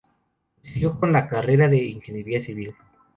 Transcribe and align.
Prosiguió 0.55 0.99
con 0.99 1.11
la 1.13 1.27
carrera 1.27 1.67
de 1.67 1.77
ingeniería 1.77 2.39
civil. 2.39 2.73